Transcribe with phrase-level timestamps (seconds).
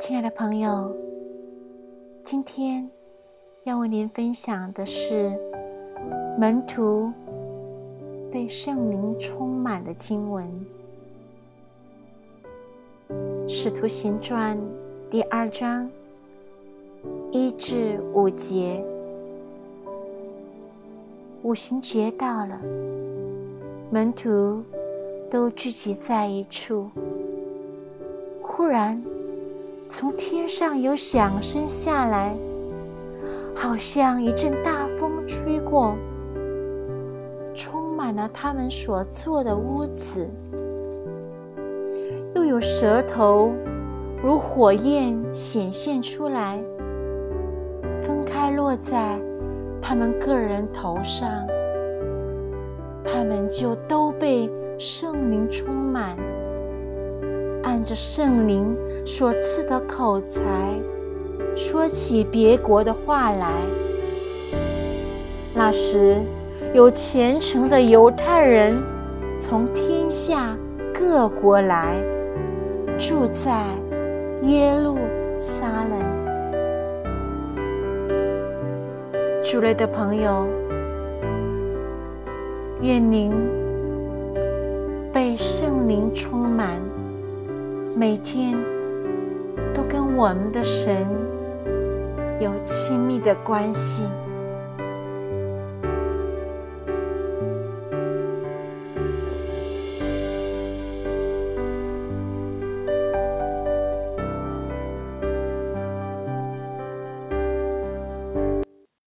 [0.00, 0.96] 亲爱的朋友，
[2.24, 2.90] 今天
[3.64, 5.30] 要为您分享的是
[6.38, 7.12] 门徒
[8.32, 10.66] 被圣灵充满的经文，
[13.46, 14.56] 《使徒行传》
[15.10, 15.86] 第二章
[17.30, 18.82] 一至五节。
[21.42, 22.58] 五旬节到了，
[23.90, 24.64] 门徒
[25.30, 26.88] 都聚集在一处。
[28.42, 29.02] 忽然，
[29.92, 32.32] 从天上有响声下来，
[33.52, 35.96] 好像一阵大风吹过，
[37.52, 40.30] 充满了他们所坐的屋子。
[42.36, 43.50] 又有舌头
[44.22, 46.62] 如火焰显现出来，
[48.00, 49.18] 分开落在。
[49.82, 51.28] 他们个人头上，
[53.02, 56.16] 他们就都被圣灵充满，
[57.70, 60.42] 按着圣灵所赐的口才，
[61.54, 63.46] 说起别国的话来。
[65.54, 66.20] 那时，
[66.74, 68.76] 有虔诚的犹太人
[69.38, 70.56] 从天下
[70.92, 71.94] 各国来，
[72.98, 73.62] 住在
[74.42, 74.98] 耶路
[75.38, 76.00] 撒冷。
[79.44, 80.44] 主内的朋友，
[82.80, 83.32] 愿您
[85.12, 86.80] 被圣灵充满，
[87.94, 88.52] 每天
[89.74, 91.08] 都跟我们的神
[92.40, 94.04] 有亲密的关系。